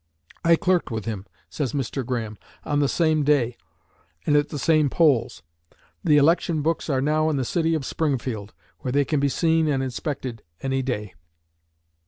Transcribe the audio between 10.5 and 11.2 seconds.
any day."